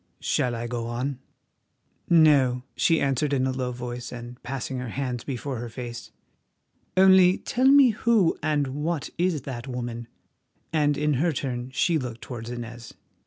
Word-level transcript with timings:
"Shall 0.19 0.55
I 0.55 0.65
go 0.65 0.87
on?" 0.87 1.19
"No," 2.09 2.63
she 2.75 2.99
answered 2.99 3.33
in 3.33 3.45
a 3.45 3.51
low 3.51 3.71
voice, 3.71 4.11
and 4.11 4.41
passing 4.41 4.79
her 4.79 4.89
hands 4.89 5.23
before 5.23 5.57
her 5.59 5.69
face. 5.69 6.09
"Only 6.97 7.37
tell 7.37 7.67
me 7.67 7.89
who 7.91 8.35
and 8.41 8.65
what 8.69 9.11
is 9.19 9.43
that 9.43 9.67
woman?" 9.67 10.07
and 10.73 10.97
in 10.97 11.13
her 11.21 11.31
turn 11.31 11.69
she 11.69 11.99
looked 11.99 12.21
towards 12.21 12.49
Inez. 12.49 12.95